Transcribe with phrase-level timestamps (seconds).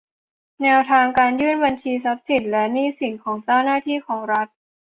[0.61, 4.47] แนวทางการยื่นบัญชีทรัพย์สินและหนี้สินของเจ้าหน้าที่ของรัฐ